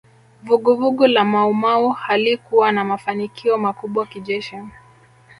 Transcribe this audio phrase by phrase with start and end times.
[0.43, 4.55] Vuguvugu la Maumau halikuwa na mafanikio makubwa kijeshi